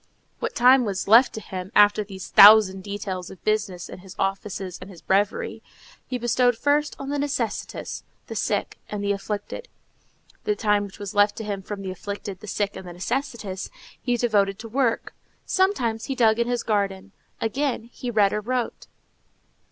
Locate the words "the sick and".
8.25-9.03, 12.39-12.87